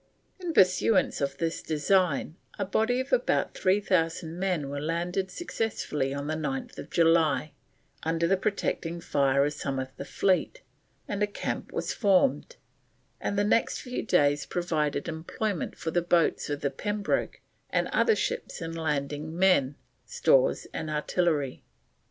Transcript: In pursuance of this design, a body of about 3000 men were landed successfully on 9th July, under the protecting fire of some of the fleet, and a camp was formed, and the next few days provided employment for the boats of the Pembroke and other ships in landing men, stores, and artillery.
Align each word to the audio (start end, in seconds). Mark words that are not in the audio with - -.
In 0.39 0.51
pursuance 0.51 1.21
of 1.21 1.37
this 1.37 1.61
design, 1.61 2.35
a 2.57 2.65
body 2.65 2.99
of 2.99 3.13
about 3.13 3.53
3000 3.55 4.35
men 4.39 4.67
were 4.71 4.81
landed 4.81 5.29
successfully 5.29 6.11
on 6.11 6.25
9th 6.25 6.89
July, 6.89 7.51
under 8.01 8.25
the 8.25 8.35
protecting 8.35 8.99
fire 8.99 9.45
of 9.45 9.53
some 9.53 9.77
of 9.77 9.95
the 9.97 10.03
fleet, 10.05 10.63
and 11.07 11.21
a 11.21 11.27
camp 11.27 11.71
was 11.71 11.93
formed, 11.93 12.55
and 13.19 13.37
the 13.37 13.43
next 13.43 13.81
few 13.81 14.01
days 14.01 14.47
provided 14.47 15.07
employment 15.07 15.77
for 15.77 15.91
the 15.91 16.01
boats 16.01 16.49
of 16.49 16.61
the 16.61 16.71
Pembroke 16.71 17.39
and 17.69 17.87
other 17.89 18.15
ships 18.15 18.59
in 18.59 18.73
landing 18.73 19.37
men, 19.37 19.75
stores, 20.03 20.65
and 20.73 20.89
artillery. 20.89 21.61